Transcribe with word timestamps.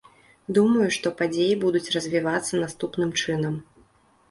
Думаю, 0.57 0.87
што 0.95 1.11
падзеі 1.19 1.59
будуць 1.65 1.93
развівацца 1.97 2.65
наступным 2.65 3.15
чынам. 3.23 3.63